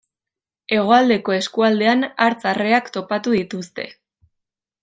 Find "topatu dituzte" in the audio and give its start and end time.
2.99-3.91